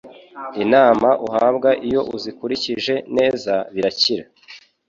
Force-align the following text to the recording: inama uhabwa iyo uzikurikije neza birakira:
inama 0.63 1.09
uhabwa 1.27 1.69
iyo 1.87 2.01
uzikurikije 2.15 2.95
neza 3.15 3.53
birakira: 3.73 4.23